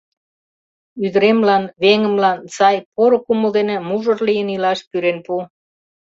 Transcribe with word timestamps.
Ӱдыремлан, 1.05 1.63
веҥымлан 1.81 2.37
сай, 2.55 2.77
поро 2.93 3.17
кумыл 3.25 3.51
дене 3.57 3.75
мужыр 3.87 4.17
лийын 4.27 4.49
илаш 4.55 4.79
пӱрен 4.89 5.17
пу. 5.25 5.33